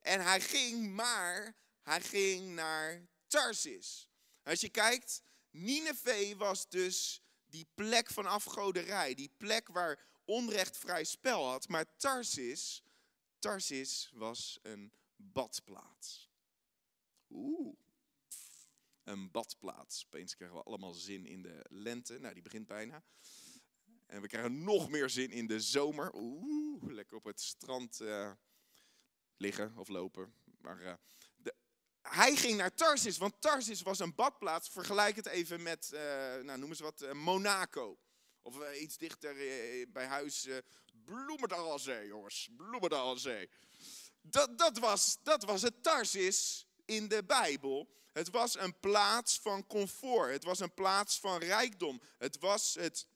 [0.00, 4.10] en hij ging, maar hij ging naar Tarsis.
[4.42, 9.14] Als je kijkt, Nineveh was dus die plek van afgoderij.
[9.14, 11.68] Die plek waar onrecht vrij spel had.
[11.68, 12.82] Maar Tarsis
[13.46, 16.30] Tarsis was een badplaats.
[17.30, 17.76] Oeh,
[19.04, 20.04] een badplaats.
[20.06, 22.18] Opeens krijgen we allemaal zin in de lente.
[22.18, 23.04] Nou, die begint bijna.
[24.06, 26.14] En we krijgen nog meer zin in de zomer.
[26.14, 28.32] Oeh, lekker op het strand uh,
[29.36, 30.34] liggen of lopen.
[30.60, 30.94] Maar uh,
[31.36, 31.54] de,
[32.02, 34.68] hij ging naar Tarsis, want Tarsis was een badplaats.
[34.68, 36.00] Vergelijk het even met, uh,
[36.36, 37.98] nou, noem eens wat, Monaco.
[38.42, 39.34] Of iets dichter
[39.92, 40.48] bij huis,
[41.06, 42.48] Bloemendaalzee, jongens.
[42.56, 43.50] Bloemendaalzee.
[44.20, 47.88] Dat, dat, was, dat was het Tarsis in de Bijbel.
[48.12, 50.32] Het was een plaats van comfort.
[50.32, 52.00] Het was een plaats van rijkdom.
[52.18, 53.06] Het was het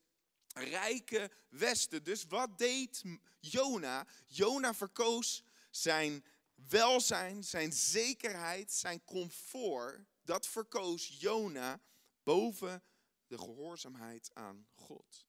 [0.53, 2.03] rijke Westen.
[2.03, 3.03] Dus wat deed
[3.39, 4.07] Jona?
[4.25, 6.25] Jona verkoos zijn
[6.55, 10.05] welzijn, zijn zekerheid, zijn comfort.
[10.23, 11.79] Dat verkoos Jona
[12.23, 12.83] boven
[13.27, 15.25] de gehoorzaamheid aan God.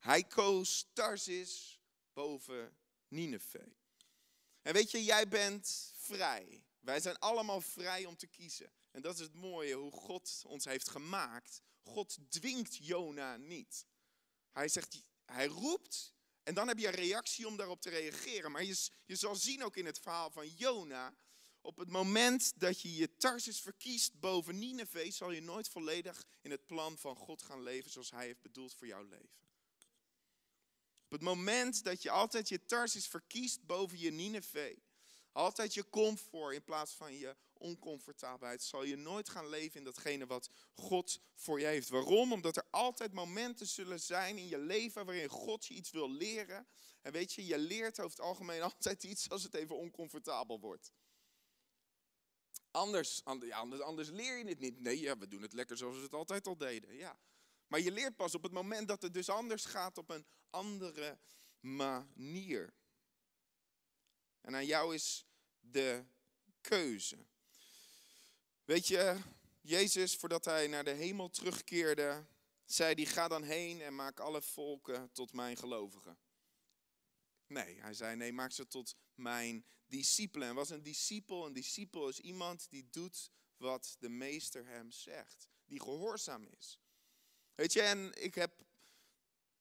[0.00, 1.80] Hij koos Tarsis
[2.12, 2.76] boven
[3.08, 3.66] Nineveh.
[4.62, 6.64] En weet je, jij bent vrij.
[6.80, 8.72] Wij zijn allemaal vrij om te kiezen.
[8.90, 11.62] En dat is het mooie, hoe God ons heeft gemaakt.
[11.82, 13.86] God dwingt Jona niet.
[14.52, 18.50] Hij zegt, hij roept en dan heb je een reactie om daarop te reageren.
[18.52, 21.14] Maar je, je zal zien ook in het verhaal van Jona,
[21.60, 26.50] op het moment dat je je Tarsis verkiest boven Nineveh, zal je nooit volledig in
[26.50, 29.38] het plan van God gaan leven zoals hij heeft bedoeld voor jouw leven.
[31.10, 34.76] Op het moment dat je altijd je Tarsis verkiest boven je Nineveh,
[35.32, 38.62] Altijd je comfort in plaats van je oncomfortabelheid.
[38.62, 41.88] Zal je nooit gaan leven in datgene wat God voor je heeft.
[41.88, 42.32] Waarom?
[42.32, 46.66] Omdat er altijd momenten zullen zijn in je leven waarin God je iets wil leren.
[47.02, 50.92] En weet je, je leert over het algemeen altijd iets als het even oncomfortabel wordt.
[52.70, 54.80] Anders, anders, anders leer je het niet.
[54.80, 56.94] Nee, ja, we doen het lekker zoals we het altijd al deden.
[56.94, 57.18] Ja.
[57.70, 61.18] Maar je leert pas op het moment dat het dus anders gaat op een andere
[61.60, 62.74] manier.
[64.40, 65.26] En aan jou is
[65.60, 66.04] de
[66.60, 67.26] keuze.
[68.64, 69.18] Weet je,
[69.60, 72.26] Jezus, voordat hij naar de hemel terugkeerde,
[72.64, 76.18] zei hij: Ga dan heen en maak alle volken tot mijn gelovigen.
[77.46, 80.48] Nee, hij zei: Nee, maak ze tot mijn discipelen.
[80.48, 81.46] En was een discipel?
[81.46, 86.80] Een discipel is iemand die doet wat de meester hem zegt, die gehoorzaam is.
[87.60, 88.64] Weet je, en ik heb,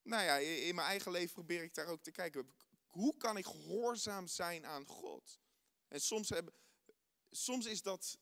[0.02, 2.54] nou ja, in mijn eigen leven probeer ik daar ook te kijken.
[2.86, 5.40] Hoe kan ik gehoorzaam zijn aan God?
[5.88, 6.54] En soms, hebben,
[7.30, 8.18] soms is dat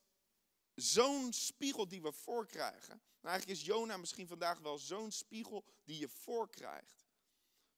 [0.75, 3.01] zo'n spiegel die we voorkrijgen.
[3.21, 7.05] Nou, eigenlijk is Jona misschien vandaag wel zo'n spiegel die je voorkrijgt.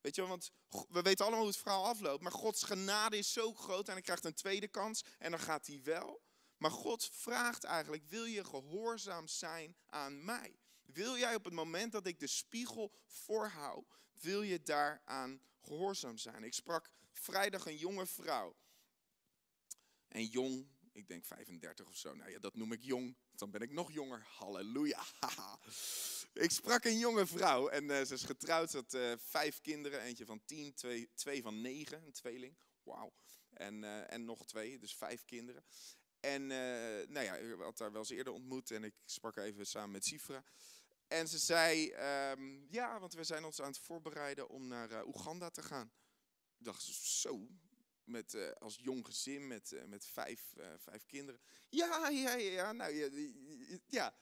[0.01, 0.51] Weet je, want
[0.89, 2.23] we weten allemaal hoe het verhaal afloopt.
[2.23, 5.67] Maar Gods genade is zo groot en hij krijgt een tweede kans en dan gaat
[5.67, 6.21] hij wel.
[6.57, 10.59] Maar God vraagt eigenlijk, wil je gehoorzaam zijn aan mij?
[10.93, 16.43] Wil jij op het moment dat ik de spiegel voorhoud, wil je daaraan gehoorzaam zijn?
[16.43, 18.55] Ik sprak vrijdag een jonge vrouw.
[20.07, 22.15] En jong, ik denk 35 of zo.
[22.15, 23.17] Nou ja, dat noem ik jong.
[23.31, 24.25] Dan ben ik nog jonger.
[24.27, 25.03] Halleluja.
[26.45, 28.69] ik sprak een jonge vrouw en uh, ze is getrouwd.
[28.69, 30.01] Ze had uh, vijf kinderen.
[30.01, 32.57] Eentje van tien, twee, twee van negen, een tweeling.
[32.83, 33.13] Wauw.
[33.49, 35.63] En, uh, en nog twee, dus vijf kinderen.
[36.19, 39.91] En nou ja, ik had haar wel eens eerder ontmoet en ik sprak even samen
[39.91, 40.43] met Sifra.
[41.09, 41.93] En ze zei,
[42.31, 45.91] um, ja, want we zijn ons aan het voorbereiden om naar Oeganda te gaan.
[46.57, 47.47] Ik dacht, zo,
[48.03, 51.41] met, uh, als jong gezin met, uh, met vijf, vijf kinderen.
[51.69, 53.09] Ja, ja, ja, nou ja,
[53.87, 54.15] ja.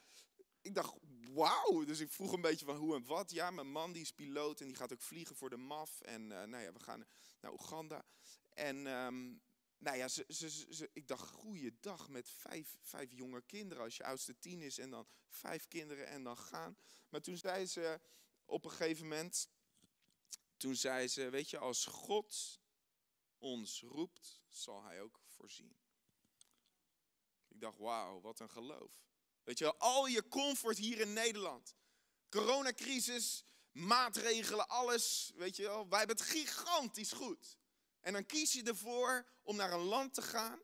[0.62, 0.94] Ik dacht,
[1.34, 1.84] wauw.
[1.84, 3.32] Dus ik vroeg een beetje van hoe en wat.
[3.32, 6.02] Ja, mijn man die is piloot en die gaat ook vliegen voor de MAF.
[6.02, 7.06] En nou ja, we gaan
[7.42, 8.06] naar Oeganda.
[8.54, 9.42] En um,
[9.78, 10.26] nou ja, ze,
[10.70, 11.34] ze, ik dacht,
[11.80, 13.84] dag met vijf, vijf jonge kinderen.
[13.84, 16.78] Als je oudste tien is en dan vijf kinderen en dan gaan.
[17.10, 18.00] Maar toen zei ze
[18.46, 19.50] op een gegeven moment,
[20.58, 22.60] toen zei ze, weet je, als God
[23.38, 25.76] ons roept, zal hij ook voorzien.
[27.48, 28.92] Ik dacht, wauw, wat een geloof.
[29.44, 31.76] Weet je wel, al je comfort hier in Nederland.
[32.30, 35.32] Coronacrisis, maatregelen, alles.
[35.36, 37.58] Weet je wel, wij hebben het gigantisch goed.
[38.08, 40.62] En dan kies je ervoor om naar een land te gaan,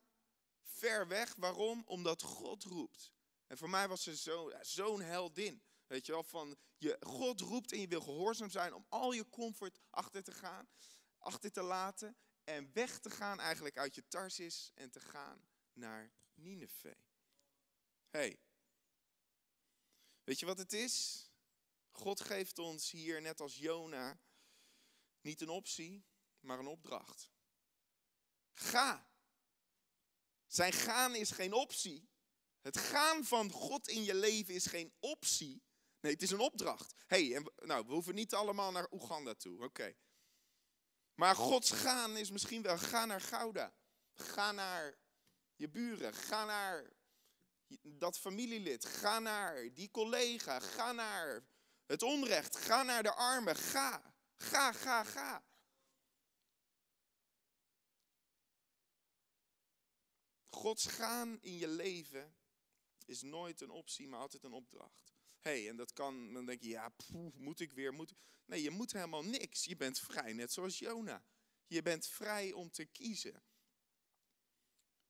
[0.61, 1.35] ver weg.
[1.35, 1.83] Waarom?
[1.85, 3.11] Omdat God roept.
[3.47, 5.63] En voor mij was ze zo'n zo heldin.
[5.87, 9.29] Weet je wel, van je, God roept en je wil gehoorzaam zijn om al je
[9.29, 10.69] comfort achter te gaan,
[11.17, 16.11] achter te laten en weg te gaan eigenlijk uit je Tarsis en te gaan naar
[16.33, 16.97] Nineveh.
[18.09, 18.39] hey,
[20.23, 21.27] weet je wat het is?
[21.91, 24.19] God geeft ons hier, net als Jona,
[25.21, 26.05] niet een optie,
[26.43, 27.31] maar een opdracht.
[28.53, 29.07] Ga.
[30.47, 32.09] Zijn gaan is geen optie.
[32.61, 35.63] Het gaan van God in je leven is geen optie.
[35.99, 36.93] Nee, het is een opdracht.
[37.05, 39.63] hey, nou, we hoeven niet allemaal naar Oeganda toe.
[39.63, 39.95] Oké.
[41.15, 43.73] Maar Gods gaan is misschien wel, ga naar Gouda.
[44.13, 44.97] Ga naar
[45.55, 46.13] je buren.
[46.13, 46.93] Ga naar
[47.81, 48.85] dat familielid.
[48.85, 50.59] Ga naar die collega.
[50.59, 51.45] Ga naar
[51.85, 52.55] het onrecht.
[52.55, 53.55] Ga naar de armen.
[53.55, 54.13] Ga.
[54.37, 55.43] Ga, ga, ga.
[60.53, 62.35] Gods gaan in je leven
[63.05, 65.13] is nooit een optie, maar altijd een opdracht
[65.43, 66.91] hey, en dat kan, dan denk je, ja,
[67.33, 68.13] moet ik weer, moet
[68.45, 69.63] Nee, je moet helemaal niks.
[69.63, 71.23] Je bent vrij, net zoals Jona.
[71.67, 73.43] Je bent vrij om te kiezen.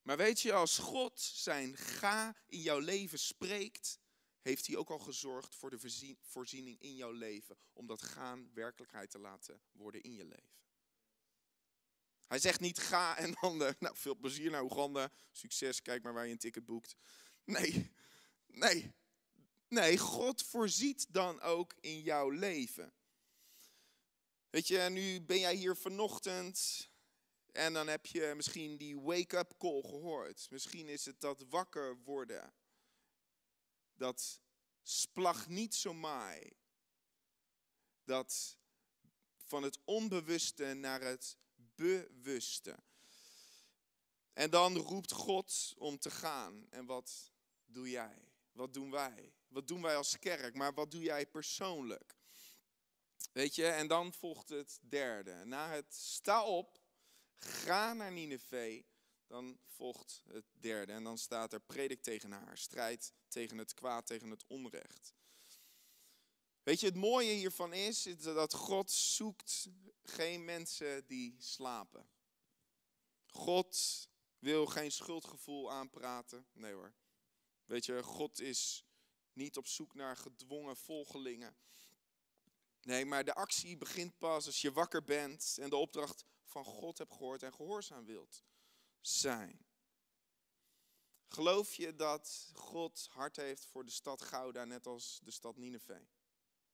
[0.01, 3.99] Maar weet je, als God zijn ga in jouw leven spreekt,
[4.41, 7.57] heeft hij ook al gezorgd voor de voorziening in jouw leven.
[7.73, 10.62] Om dat gaan werkelijkheid te laten worden in je leven.
[12.33, 16.13] Hij zegt niet ga en dan, uh, nou veel plezier naar Oeganda, succes, kijk maar
[16.13, 16.95] waar je een ticket boekt.
[17.43, 17.91] Nee,
[18.47, 18.93] nee,
[19.67, 22.93] Nee, God voorziet dan ook in jouw leven.
[24.49, 26.89] Weet je, nu ben jij hier vanochtend
[27.51, 30.47] en dan heb je misschien die wake-up call gehoord.
[30.49, 32.53] Misschien is het dat wakker worden.
[33.93, 34.41] Dat
[34.81, 36.53] splag niet zo maai.
[38.03, 38.57] Dat
[39.37, 41.37] van het onbewuste naar het
[41.75, 42.75] bewuste.
[44.33, 46.67] En dan roept God om te gaan.
[46.69, 47.31] En wat
[47.65, 48.31] doe jij?
[48.51, 49.33] Wat doen wij?
[49.47, 50.55] Wat doen wij als kerk?
[50.55, 52.15] Maar wat doe jij persoonlijk?
[53.31, 55.45] Weet je, en dan volgt het derde.
[55.45, 56.79] Na het sta op,
[57.37, 58.83] ga naar Nineveh,
[59.27, 60.91] dan volgt het derde.
[60.91, 65.13] En dan staat er predik tegen haar, strijd tegen het kwaad, tegen het onrecht.
[66.63, 69.69] Weet je, het mooie hiervan is, dat God zoekt
[70.03, 72.09] geen mensen die slapen.
[73.27, 74.07] God
[74.39, 76.47] wil geen schuldgevoel aanpraten.
[76.51, 76.93] Nee hoor.
[77.65, 78.85] Weet je, God is
[79.33, 81.57] niet op zoek naar gedwongen volgelingen.
[82.81, 86.97] Nee, maar de actie begint pas als je wakker bent en de opdracht van God
[86.97, 88.43] hebt gehoord en gehoorzaam wilt
[89.01, 89.65] zijn.
[91.27, 96.01] Geloof je dat God hart heeft voor de stad Gouda, net als de stad Nineveh?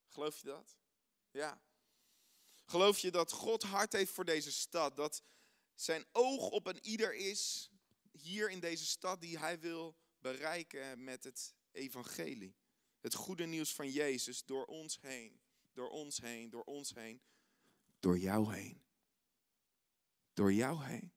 [0.09, 0.77] Geloof je dat?
[1.31, 1.61] Ja.
[2.65, 4.95] Geloof je dat God hart heeft voor deze stad?
[4.95, 5.23] Dat
[5.75, 7.71] zijn oog op een ieder is
[8.11, 12.55] hier in deze stad die hij wil bereiken met het evangelie.
[12.99, 15.39] Het goede nieuws van Jezus door ons heen,
[15.73, 17.21] door ons heen, door ons heen,
[17.99, 18.81] door jou heen.
[20.33, 21.11] Door jou heen.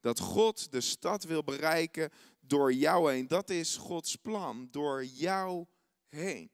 [0.00, 3.26] Dat God de stad wil bereiken door jou heen.
[3.26, 5.66] Dat is Gods plan, door jou
[6.08, 6.50] heen.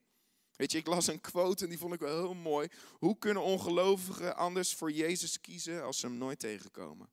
[0.63, 2.69] Weet je, ik las een quote en die vond ik wel heel mooi.
[2.91, 7.11] Hoe kunnen ongelovigen anders voor Jezus kiezen als ze hem nooit tegenkomen?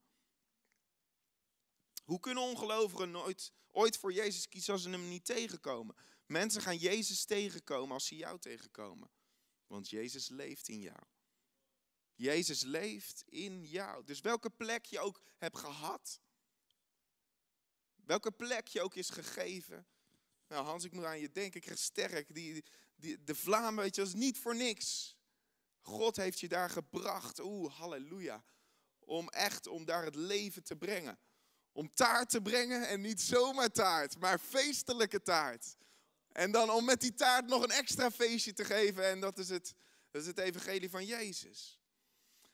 [2.05, 5.97] Hoe kunnen ongelovigen nooit, ooit voor Jezus kiezen als ze hem niet tegenkomen?
[6.27, 9.11] Mensen gaan Jezus tegenkomen als ze jou tegenkomen.
[9.67, 11.03] Want Jezus leeft in jou.
[12.15, 14.05] Jezus leeft in jou.
[14.05, 16.21] Dus welke plek je ook hebt gehad,
[17.95, 19.87] welke plek je ook is gegeven.
[20.49, 22.35] Nou Hans, ik moet aan je denken, ik krijg sterk.
[22.35, 22.65] Die,
[23.01, 25.17] die, de vlam, weet je, is niet voor niks.
[25.81, 27.41] God heeft je daar gebracht.
[27.41, 28.45] Oeh, halleluja.
[28.99, 31.19] Om echt, om daar het leven te brengen.
[31.73, 35.77] Om taart te brengen en niet zomaar taart, maar feestelijke taart.
[36.33, 39.09] En dan om met die taart nog een extra feestje te geven.
[39.09, 39.75] En dat is het,
[40.11, 41.81] dat is het evangelie van Jezus.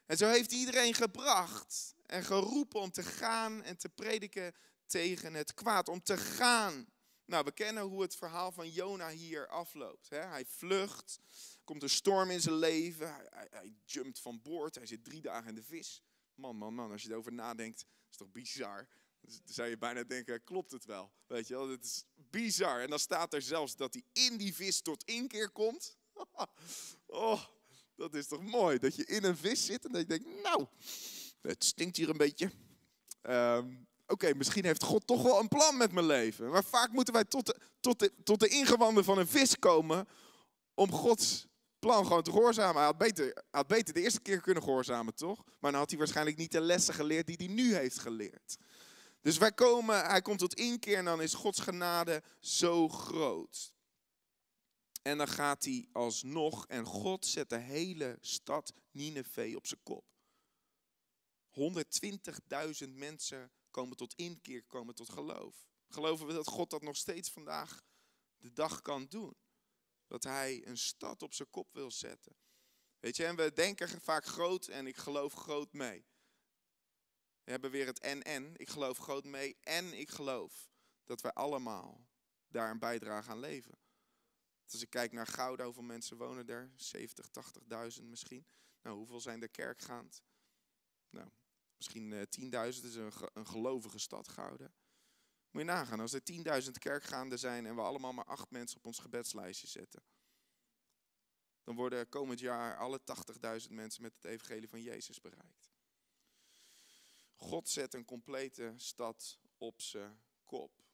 [0.06, 4.54] En zo heeft iedereen gebracht en geroepen om te gaan en te prediken
[4.86, 5.88] tegen het kwaad.
[5.88, 6.88] Om te gaan.
[7.26, 10.08] Nou, we kennen hoe het verhaal van Jona hier afloopt.
[10.08, 10.18] Hè?
[10.18, 11.20] Hij vlucht,
[11.64, 15.48] komt een storm in zijn leven, hij, hij, jumpt van boord, hij zit drie dagen
[15.48, 16.02] in de vis.
[16.34, 18.88] Man, man, man, als je erover nadenkt, is toch bizar.
[19.20, 21.12] Dan zou je bijna denken, klopt het wel?
[21.26, 22.80] Weet je wel, het is bizar.
[22.80, 25.96] En dan staat er zelfs dat hij in die vis tot inkeer komt.
[27.06, 27.44] oh,
[27.94, 30.66] dat is toch mooi, dat je in een vis zit en dat je denkt, nou,
[31.40, 32.50] het stinkt hier een beetje.
[33.22, 36.50] Um, Oké, misschien heeft God toch wel een plan met mijn leven.
[36.50, 40.08] Maar vaak moeten wij tot de, tot, tot de ingewanden van een vis komen
[40.74, 41.46] om Gods
[41.78, 42.76] plan gewoon te gehoorzamen.
[42.76, 45.44] Hij had, beter, hij had beter de eerste keer kunnen gehoorzamen, toch?
[45.60, 48.56] Maar dan had hij waarschijnlijk niet de lessen geleerd die hij nu heeft geleerd.
[49.20, 53.74] Dus wij komen, hij komt tot inkeer en dan is Gods genade zo groot.
[55.02, 60.04] En dan gaat hij alsnog en God zet de hele stad Nineveh op zijn kop.
[62.86, 65.68] 120.000 mensen komen tot inkeer, komen tot geloof.
[65.88, 67.84] Geloven we dat God dat nog steeds vandaag
[68.36, 69.36] de dag kan doen?
[70.06, 72.36] Dat hij een stad op zijn kop wil zetten.
[73.00, 76.06] Weet je, en we denken vaak groot en ik geloof groot mee.
[77.44, 78.56] We hebben weer het en-en.
[78.56, 80.70] Ik geloof groot mee en ik geloof
[81.04, 82.06] dat wij allemaal
[82.48, 83.78] daar een bijdrage aan leveren.
[84.72, 86.72] Als ik kijk naar Gouda, hoeveel mensen wonen er?
[86.76, 87.28] 70,
[87.98, 88.46] 80.000 misschien.
[88.82, 90.22] Nou, hoeveel zijn er kerkgaand?
[91.10, 91.30] Nou,
[91.76, 94.74] Misschien uh, eh, 10.000 is een, een gelovige stad Gouden.
[95.50, 98.86] Moet je nagaan, als er 10.000 kerkgaanden zijn en we allemaal maar acht mensen op
[98.86, 100.02] ons gebedslijstje zetten.
[101.62, 103.00] Dan worden komend jaar alle
[103.62, 105.70] 80.000 mensen met het evangelie van Jezus bereikt.
[107.34, 110.84] God zet een complete stad op zijn kop.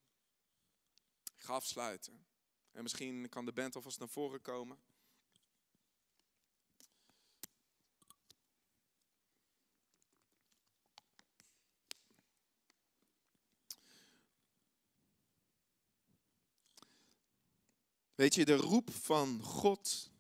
[1.37, 2.27] Ik ga afsluiten.
[2.71, 4.79] En misschien kan de band alvast naar voren komen.
[18.23, 20.11] Weet je, de roep van God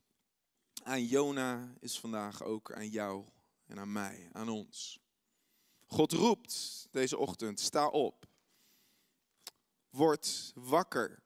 [0.82, 3.24] aan Jona is vandaag ook aan jou
[3.66, 5.00] en aan mij, aan ons.
[5.86, 8.26] God roept deze ochtend, sta op.
[9.90, 11.22] Word wakker.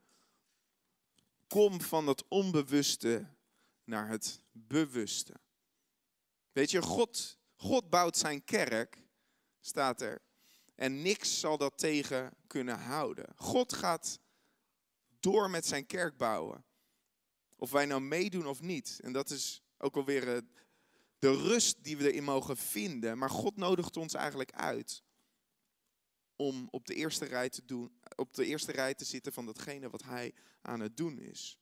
[1.46, 3.26] Kom van het onbewuste
[3.84, 5.34] naar het bewuste.
[6.52, 8.98] Weet je, God, God bouwt zijn kerk,
[9.60, 10.22] staat er.
[10.74, 13.32] En niks zal dat tegen kunnen houden.
[13.36, 14.18] God gaat
[15.20, 16.65] door met zijn kerk bouwen.
[17.56, 19.00] Of wij nou meedoen of niet.
[19.02, 20.42] En dat is ook alweer eh,
[21.18, 23.18] de rust die we erin mogen vinden.
[23.18, 25.02] Maar God nodigt ons eigenlijk uit
[26.36, 29.90] om op de eerste rij te, doen, op de eerste rij te zitten van datgene
[29.90, 31.58] wat Hij aan het doen is.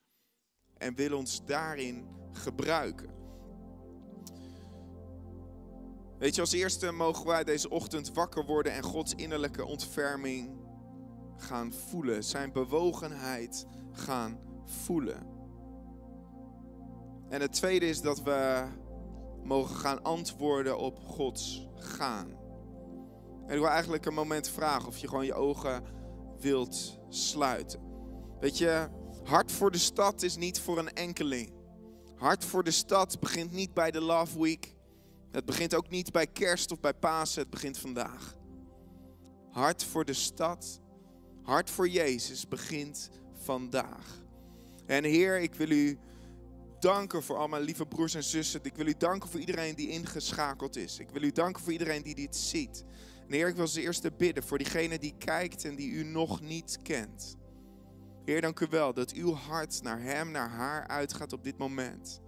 [0.79, 3.23] En wil ons daarin gebruiken.
[6.19, 10.63] Weet je, als eerste mogen wij deze ochtend wakker worden en Gods innerlijke ontferming
[11.37, 12.25] gaan voelen.
[12.25, 15.34] Zijn bewogenheid gaan voelen.
[17.35, 18.65] En het tweede is dat we
[19.43, 22.29] mogen gaan antwoorden op Gods gaan.
[23.47, 25.83] En ik wil eigenlijk een moment vragen of je gewoon je ogen
[26.41, 27.81] wilt sluiten.
[28.41, 28.89] Weet je,
[29.25, 31.53] hart voor de stad is niet voor een enkeling.
[32.17, 34.75] Hart voor de stad begint niet bij de Love Week.
[35.31, 37.43] Het begint ook niet bij kerst of bij Pasen.
[37.43, 38.37] Het begint vandaag.
[39.51, 40.81] Hart voor de stad,
[41.43, 44.23] hart voor Jezus begint vandaag.
[44.87, 45.99] En Heer, ik wil u
[46.85, 48.61] danken voor al mijn lieve broers en zussen.
[48.63, 50.99] Ik wil u danken voor iedereen die ingeschakeld is.
[50.99, 52.85] Ik wil u danken voor iedereen die dit ziet.
[53.29, 56.79] Heer, ik wil als eerste bidden voor diegene die kijkt en die u nog niet
[56.83, 57.37] kent.
[58.25, 62.21] Heer, dank u wel dat uw hart naar hem, naar haar uitgaat op dit moment.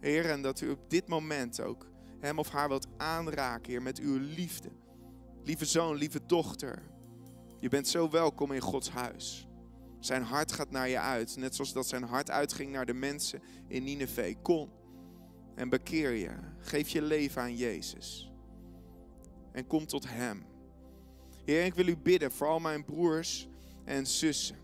[0.00, 1.86] Heer, en dat u op dit moment ook
[2.20, 4.70] hem of haar wilt aanraken, Heer, met uw liefde.
[5.42, 6.82] Lieve zoon, lieve dochter,
[7.60, 9.48] je bent zo welkom in Gods huis.
[10.04, 13.42] Zijn hart gaat naar je uit, net zoals dat zijn hart uitging naar de mensen
[13.68, 14.36] in Nineveh.
[14.42, 14.72] Kom
[15.54, 16.30] en bekeer je.
[16.58, 18.32] Geef je leven aan Jezus.
[19.52, 20.46] En kom tot Hem.
[21.44, 23.48] Heer, ik wil u bidden voor al mijn broers
[23.84, 24.56] en zussen.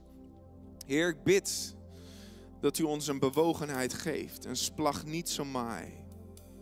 [0.86, 1.74] Heer, ik bid
[2.60, 5.92] dat u ons een bewogenheid geeft, een splag niet zo maai.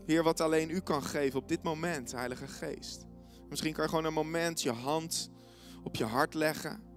[0.07, 3.07] Heer, wat alleen u kan geven op dit moment, Heilige Geest.
[3.49, 5.31] Misschien kan je gewoon een moment je hand
[5.83, 6.88] op je hart leggen.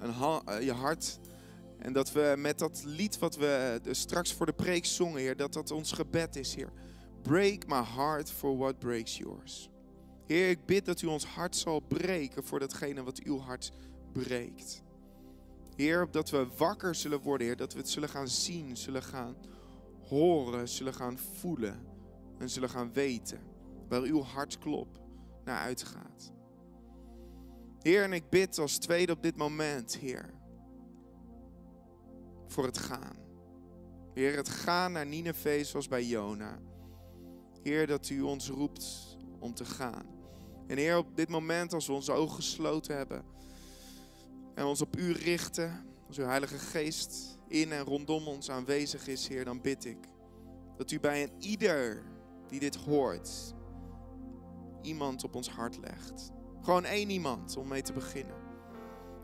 [0.00, 1.18] Eh, je hart.
[1.78, 5.52] En dat we met dat lied wat we straks voor de preek zongen, Heer, dat
[5.52, 6.72] dat ons gebed is, Heer.
[7.22, 9.70] Break my heart for what breaks yours.
[10.26, 13.72] Heer, ik bid dat u ons hart zal breken voor datgene wat uw hart
[14.12, 14.82] breekt.
[15.76, 19.36] Heer, dat we wakker zullen worden, Heer, dat we het zullen gaan zien, zullen gaan
[20.08, 21.86] horen, zullen gaan voelen
[22.38, 23.40] en zullen gaan weten
[23.88, 25.00] waar uw hartklop
[25.44, 26.32] naar uitgaat.
[27.82, 30.34] Heer, en ik bid als tweede op dit moment, Heer,
[32.46, 33.16] voor het gaan.
[34.14, 36.58] Heer, het gaan naar Nineveh zoals bij Jona.
[37.62, 40.06] Heer, dat u ons roept om te gaan.
[40.66, 43.24] En Heer, op dit moment, als we onze ogen gesloten hebben
[44.54, 49.28] en ons op u richten, als uw Heilige Geest in en rondom ons aanwezig is,
[49.28, 49.98] Heer, dan bid ik
[50.76, 52.02] dat u bij een ieder
[52.48, 53.54] die dit hoort,
[54.82, 56.30] iemand op ons hart legt.
[56.62, 58.34] Gewoon één iemand om mee te beginnen.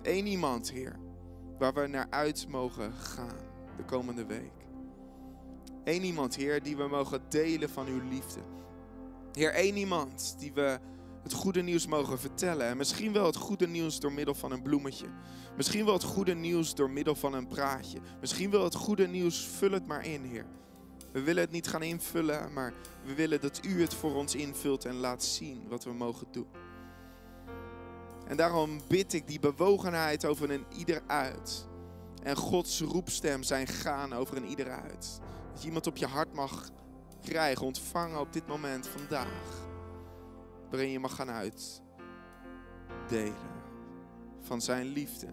[0.02, 0.96] Eén iemand, Heer,
[1.58, 3.38] waar we naar uit mogen gaan
[3.76, 4.52] de komende week.
[5.84, 8.40] Eén iemand, Heer, die we mogen delen van uw liefde.
[9.32, 10.78] Heer, één iemand die we
[11.22, 12.66] het goede nieuws mogen vertellen.
[12.66, 15.06] En misschien wel het goede nieuws door middel van een bloemetje.
[15.56, 17.98] Misschien wel het goede nieuws door middel van een praatje.
[18.20, 20.46] Misschien wel het goede nieuws, vul het maar in, Heer.
[21.12, 22.72] We willen het niet gaan invullen, maar
[23.04, 26.46] we willen dat u het voor ons invult en laat zien wat we mogen doen.
[28.26, 31.66] En daarom bid ik die bewogenheid over een ieder uit.
[32.22, 35.20] En Gods roepstem zijn gaan over een ieder uit.
[35.52, 36.70] Dat je iemand op je hart mag
[37.22, 39.66] krijgen, ontvangen op dit moment, vandaag.
[40.70, 41.82] Waarin je mag gaan uitdelen
[44.40, 45.28] van zijn liefde.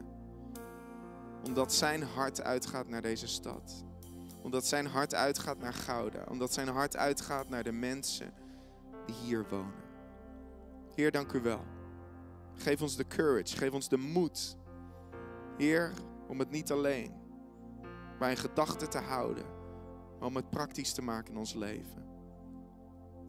[1.43, 3.83] Omdat zijn hart uitgaat naar deze stad.
[4.41, 6.23] Omdat zijn hart uitgaat naar Gouda.
[6.29, 8.33] Omdat zijn hart uitgaat naar de mensen
[9.05, 9.83] die hier wonen.
[10.95, 11.65] Heer, dank u wel.
[12.55, 14.57] Geef ons de courage, geef ons de moed.
[15.57, 15.91] Heer,
[16.27, 17.11] om het niet alleen
[18.19, 19.45] bij een gedachte te houden,
[20.19, 22.05] maar om het praktisch te maken in ons leven.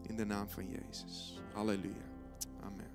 [0.07, 1.41] In de naam van Jezus.
[1.53, 2.05] Halleluja.
[2.61, 2.87] Amen.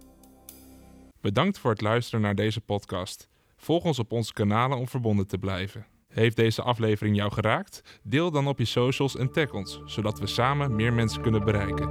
[1.20, 3.28] Bedankt voor het luisteren naar deze podcast.
[3.56, 5.86] Volg ons op onze kanalen om verbonden te blijven.
[6.08, 8.00] Heeft deze aflevering jou geraakt?
[8.02, 11.88] Deel dan op je socials en tag ons, zodat we samen meer mensen kunnen bereiken.